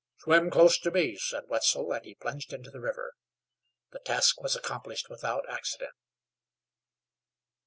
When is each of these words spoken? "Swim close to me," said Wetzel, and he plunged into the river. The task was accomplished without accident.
"Swim 0.17 0.49
close 0.49 0.79
to 0.79 0.89
me," 0.89 1.15
said 1.15 1.43
Wetzel, 1.47 1.93
and 1.93 2.03
he 2.03 2.15
plunged 2.15 2.51
into 2.53 2.71
the 2.71 2.79
river. 2.81 3.13
The 3.91 3.99
task 3.99 4.41
was 4.41 4.55
accomplished 4.55 5.11
without 5.11 5.47
accident. 5.47 5.93